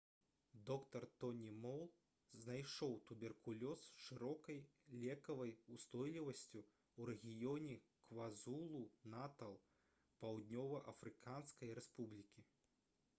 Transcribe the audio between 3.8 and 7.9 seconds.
з шырокай лекавай устойлівасцю ў рэгіёне